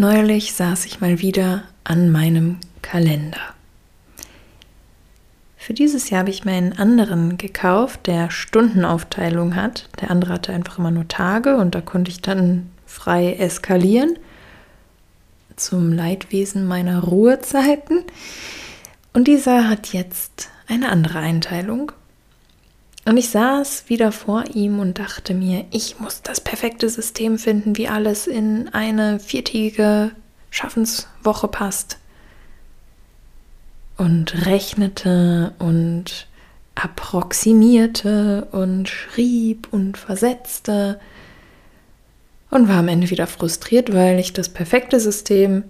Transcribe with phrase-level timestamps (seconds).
[0.00, 3.54] neulich saß ich mal wieder an meinem Kalender.
[5.58, 9.90] Für dieses Jahr habe ich mir einen anderen gekauft, der Stundenaufteilung hat.
[10.00, 14.18] Der andere hatte einfach immer nur Tage und da konnte ich dann frei eskalieren
[15.56, 18.02] zum Leidwesen meiner Ruhezeiten.
[19.12, 21.92] Und dieser hat jetzt eine andere Einteilung.
[23.10, 27.76] Und ich saß wieder vor ihm und dachte mir, ich muss das perfekte System finden,
[27.76, 30.12] wie alles in eine viertägige
[30.50, 31.98] Schaffenswoche passt.
[33.96, 36.28] Und rechnete und
[36.76, 41.00] approximierte und schrieb und versetzte
[42.48, 45.64] und war am Ende wieder frustriert, weil ich das perfekte System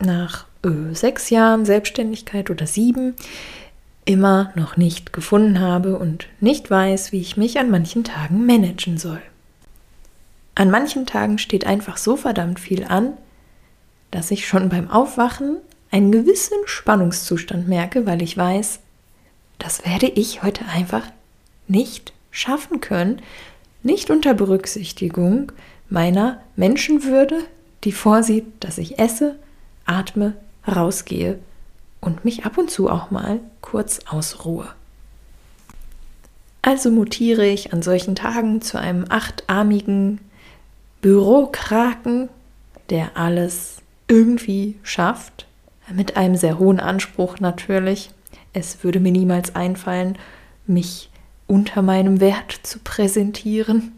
[0.00, 3.14] nach öh, sechs Jahren Selbstständigkeit oder sieben
[4.06, 8.96] immer noch nicht gefunden habe und nicht weiß, wie ich mich an manchen Tagen managen
[8.96, 9.20] soll.
[10.54, 13.12] An manchen Tagen steht einfach so verdammt viel an,
[14.12, 15.58] dass ich schon beim Aufwachen
[15.90, 18.78] einen gewissen Spannungszustand merke, weil ich weiß,
[19.58, 21.02] das werde ich heute einfach
[21.68, 23.20] nicht schaffen können,
[23.82, 25.52] nicht unter Berücksichtigung
[25.90, 27.40] meiner Menschenwürde,
[27.84, 29.36] die vorsieht, dass ich esse,
[29.84, 30.34] atme,
[30.66, 31.38] rausgehe
[32.00, 34.68] und mich ab und zu auch mal kurz ausruhe.
[36.62, 40.20] Also mutiere ich an solchen Tagen zu einem achtarmigen
[41.00, 42.28] Bürokraken,
[42.90, 43.76] der alles
[44.08, 45.46] irgendwie schafft,
[45.92, 48.10] mit einem sehr hohen Anspruch natürlich.
[48.52, 50.18] Es würde mir niemals einfallen,
[50.66, 51.10] mich
[51.46, 53.92] unter meinem Wert zu präsentieren.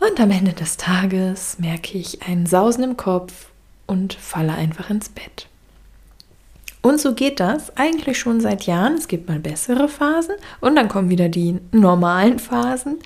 [0.00, 3.50] Und am Ende des Tages merke ich einen Sausen im Kopf
[3.86, 5.49] und falle einfach ins Bett.
[6.82, 8.94] Und so geht das eigentlich schon seit Jahren.
[8.94, 12.98] Es gibt mal bessere Phasen und dann kommen wieder die normalen Phasen.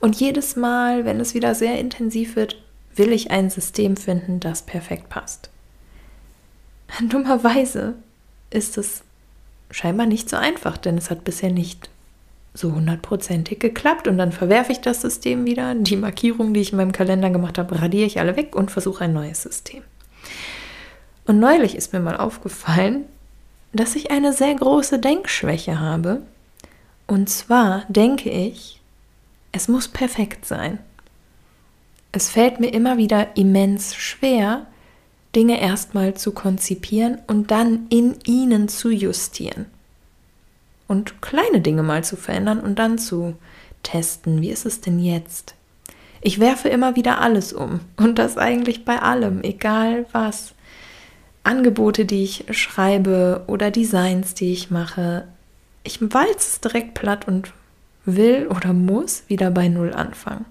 [0.00, 2.62] Und jedes Mal, wenn es wieder sehr intensiv wird,
[2.94, 5.50] will ich ein System finden, das perfekt passt.
[7.08, 7.94] Dummerweise
[8.50, 9.02] ist es
[9.70, 11.90] scheinbar nicht so einfach, denn es hat bisher nicht
[12.54, 14.08] so hundertprozentig geklappt.
[14.08, 15.74] Und dann verwerfe ich das System wieder.
[15.74, 19.04] Die Markierungen, die ich in meinem Kalender gemacht habe, radiere ich alle weg und versuche
[19.04, 19.82] ein neues System.
[21.26, 23.04] Und neulich ist mir mal aufgefallen,
[23.72, 26.22] dass ich eine sehr große Denkschwäche habe.
[27.06, 28.80] Und zwar denke ich,
[29.52, 30.78] es muss perfekt sein.
[32.12, 34.66] Es fällt mir immer wieder immens schwer,
[35.34, 39.66] Dinge erstmal zu konzipieren und dann in ihnen zu justieren.
[40.88, 43.36] Und kleine Dinge mal zu verändern und dann zu
[43.82, 45.54] testen, wie ist es denn jetzt?
[46.22, 50.54] Ich werfe immer wieder alles um und das eigentlich bei allem, egal was.
[51.46, 55.26] Angebote, die ich schreibe oder Designs, die ich mache.
[55.84, 57.52] Ich walze es direkt platt und
[58.04, 60.44] will oder muss wieder bei Null anfangen.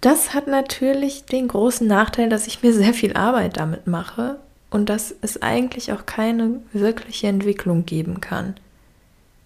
[0.00, 4.38] Das hat natürlich den großen Nachteil, dass ich mir sehr viel Arbeit damit mache
[4.70, 8.54] und dass es eigentlich auch keine wirkliche Entwicklung geben kann.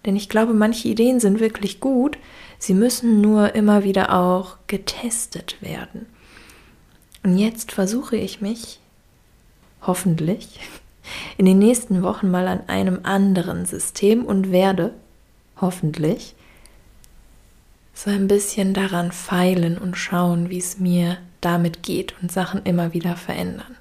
[0.05, 2.17] Denn ich glaube, manche Ideen sind wirklich gut,
[2.57, 6.05] sie müssen nur immer wieder auch getestet werden.
[7.23, 8.79] Und jetzt versuche ich mich
[9.87, 10.59] hoffentlich
[11.37, 14.93] in den nächsten Wochen mal an einem anderen System und werde
[15.59, 16.35] hoffentlich
[17.93, 22.93] so ein bisschen daran feilen und schauen, wie es mir damit geht und Sachen immer
[22.93, 23.77] wieder verändern.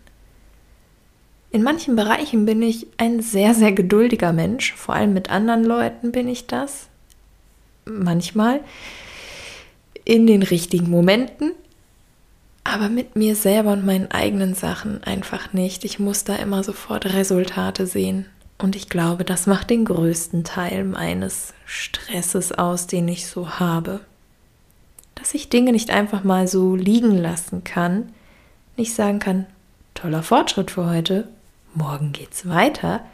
[1.50, 6.12] In manchen Bereichen bin ich ein sehr, sehr geduldiger Mensch, vor allem mit anderen Leuten
[6.12, 6.88] bin ich das.
[7.84, 8.60] Manchmal
[10.04, 11.52] in den richtigen Momenten
[12.74, 15.84] aber mit mir selber und meinen eigenen Sachen einfach nicht.
[15.84, 18.26] Ich muss da immer sofort Resultate sehen.
[18.58, 24.00] Und ich glaube, das macht den größten Teil meines Stresses aus, den ich so habe.
[25.14, 28.12] Dass ich Dinge nicht einfach mal so liegen lassen kann,
[28.76, 29.46] nicht sagen kann,
[29.94, 31.28] toller Fortschritt für heute,
[31.74, 33.04] morgen geht's weiter,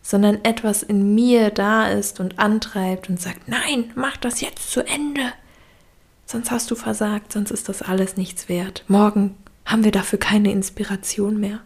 [0.00, 4.80] sondern etwas in mir da ist und antreibt und sagt, nein, mach das jetzt zu
[4.80, 5.32] Ende
[6.26, 8.84] sonst hast du versagt, sonst ist das alles nichts wert.
[8.88, 11.60] Morgen haben wir dafür keine Inspiration mehr.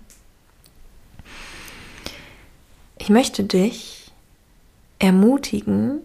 [2.99, 4.13] Ich möchte dich
[4.99, 6.01] ermutigen,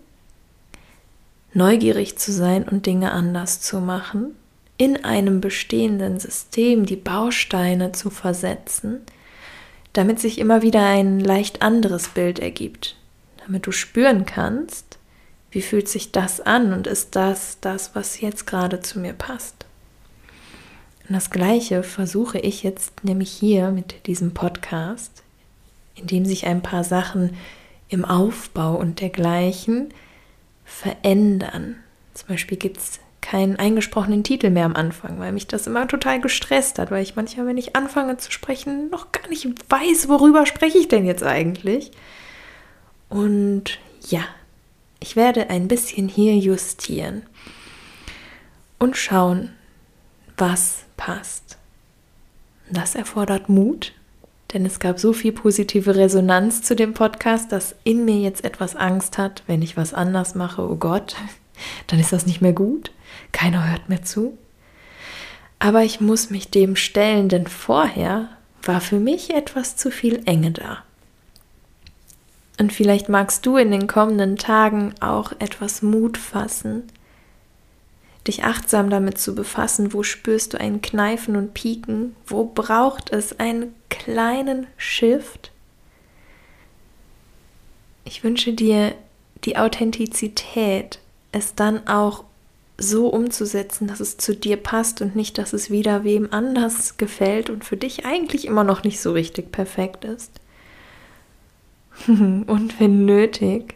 [1.53, 4.35] neugierig zu sein und Dinge anders zu machen,
[4.77, 9.01] in einem bestehenden System die Bausteine zu versetzen,
[9.93, 12.97] damit sich immer wieder ein leicht anderes Bild ergibt,
[13.45, 14.97] damit du spüren kannst,
[15.51, 19.65] wie fühlt sich das an und ist das das, was jetzt gerade zu mir passt?
[21.07, 25.23] Und das Gleiche versuche ich jetzt nämlich hier mit diesem Podcast,
[25.95, 27.37] in dem sich ein paar Sachen
[27.89, 29.93] im Aufbau und dergleichen
[30.65, 31.75] verändern.
[32.15, 36.21] Zum Beispiel gibt es keinen eingesprochenen Titel mehr am Anfang, weil mich das immer total
[36.21, 40.45] gestresst hat, weil ich manchmal, wenn ich anfange zu sprechen, noch gar nicht weiß, worüber
[40.45, 41.91] spreche ich denn jetzt eigentlich.
[43.09, 44.21] Und ja,
[45.05, 47.21] ich werde ein bisschen hier justieren
[48.79, 49.51] und schauen,
[50.35, 51.59] was passt.
[52.71, 53.93] Das erfordert Mut,
[54.51, 58.75] denn es gab so viel positive Resonanz zu dem Podcast, dass in mir jetzt etwas
[58.75, 61.15] Angst hat, wenn ich was anders mache, oh Gott,
[61.87, 62.91] dann ist das nicht mehr gut,
[63.31, 64.35] keiner hört mehr zu.
[65.59, 68.29] Aber ich muss mich dem stellen, denn vorher
[68.63, 70.83] war für mich etwas zu viel Enge da.
[72.57, 76.83] Und vielleicht magst du in den kommenden Tagen auch etwas Mut fassen,
[78.27, 83.39] dich achtsam damit zu befassen, wo spürst du ein Kneifen und Pieken, wo braucht es
[83.39, 85.51] einen kleinen Shift.
[88.05, 88.95] Ich wünsche dir
[89.43, 90.99] die Authentizität,
[91.31, 92.23] es dann auch
[92.77, 97.49] so umzusetzen, dass es zu dir passt und nicht, dass es wieder wem anders gefällt
[97.49, 100.31] und für dich eigentlich immer noch nicht so richtig perfekt ist.
[102.07, 103.75] und wenn nötig,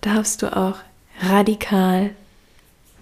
[0.00, 0.78] darfst du auch
[1.20, 2.10] radikal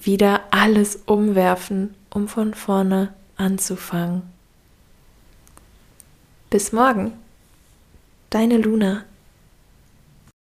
[0.01, 4.23] wieder alles umwerfen, um von vorne anzufangen.
[6.51, 7.13] Bis morgen,
[8.31, 9.05] deine Luna.